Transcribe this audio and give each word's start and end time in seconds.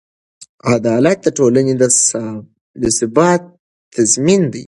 عدالت 0.75 1.17
د 1.23 1.27
ټولنې 1.37 1.73
د 2.81 2.83
ثبات 2.97 3.41
تضمین 3.95 4.41
دی. 4.53 4.59